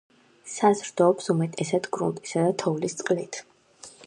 [0.53, 3.45] საზრდოობს უმეტესად გრუნტისა და თოვლის წყლით.